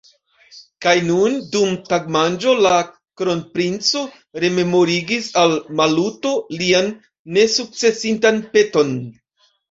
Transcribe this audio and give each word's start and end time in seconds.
Kaj 0.83 0.93
nun, 1.07 1.33
dum 1.55 1.73
tagmanĝo, 1.89 2.53
la 2.65 2.71
kronprinco 3.21 4.01
rememorigis 4.43 5.27
al 5.41 5.53
Maluto 5.81 6.31
lian 6.61 6.89
nesukcesintan 7.37 8.41
peton. 8.57 8.95